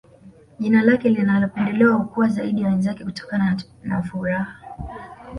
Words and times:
jike 0.59 1.09
linalopendelewa 1.09 1.93
hukua 1.95 2.27
zaidi 2.27 2.61
ya 2.61 2.69
wenzake 2.69 3.03
kutokana 3.03 3.61
na 3.83 4.03
furaha 4.03 4.61